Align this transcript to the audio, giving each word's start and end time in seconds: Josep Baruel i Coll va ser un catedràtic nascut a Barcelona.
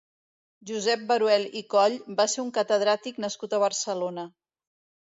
Josep 0.69 1.03
Baruel 1.11 1.45
i 1.61 1.63
Coll 1.75 1.99
va 2.23 2.27
ser 2.35 2.43
un 2.47 2.51
catedràtic 2.59 3.25
nascut 3.27 3.59
a 3.61 3.65
Barcelona. 3.69 4.27